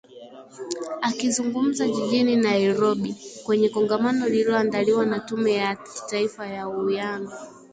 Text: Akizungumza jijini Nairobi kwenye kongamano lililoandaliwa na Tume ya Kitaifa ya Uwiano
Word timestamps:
Akizungumza 1.03 1.87
jijini 1.89 2.35
Nairobi 2.35 3.15
kwenye 3.45 3.69
kongamano 3.69 4.25
lililoandaliwa 4.25 5.05
na 5.05 5.19
Tume 5.19 5.53
ya 5.53 5.75
Kitaifa 5.75 6.47
ya 6.47 6.67
Uwiano 6.69 7.31